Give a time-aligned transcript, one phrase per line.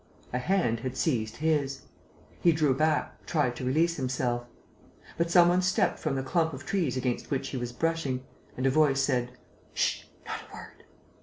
[0.33, 1.83] A hand had seized his.
[2.41, 4.47] He drew back, tried to release himself.
[5.15, 8.23] But some one stepped from the clump of trees against which he was brushing;
[8.57, 9.33] and a voice said;
[9.75, 10.05] "Ssh!...
[10.27, 10.85] Not a word!..."